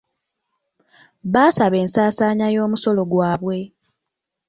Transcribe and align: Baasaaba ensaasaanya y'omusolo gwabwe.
Baasaaba 1.33 1.77
ensaasaanya 1.83 2.47
y'omusolo 2.55 3.01
gwabwe. 3.11 3.57